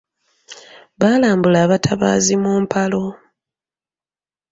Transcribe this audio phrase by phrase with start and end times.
[0.99, 3.03] Baalambula abatabaazi mu mpalo.